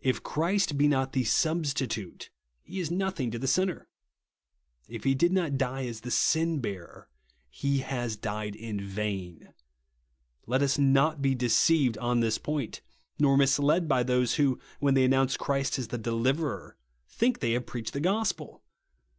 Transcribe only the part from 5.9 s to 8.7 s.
the Sinheaver, he has died